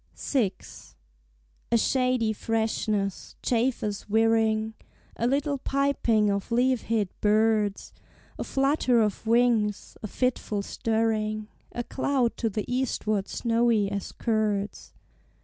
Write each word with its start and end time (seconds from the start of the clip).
VI. 0.17 0.51
A 1.71 1.77
shady 1.77 2.33
freshness, 2.33 3.35
chafers 3.43 4.09
whirring, 4.09 4.73
A 5.15 5.27
little 5.27 5.59
piping 5.59 6.31
of 6.31 6.51
leaf 6.51 6.81
hid 6.81 7.09
birds; 7.21 7.93
A 8.39 8.43
flutter 8.43 8.99
of 8.99 9.27
wings, 9.27 9.95
a 10.01 10.07
fitful 10.07 10.63
stirring, 10.63 11.49
A 11.71 11.83
cloud 11.83 12.35
to 12.37 12.49
the 12.49 12.65
eastward 12.67 13.27
snowy 13.27 13.91
as 13.91 14.11
curds. 14.11 14.91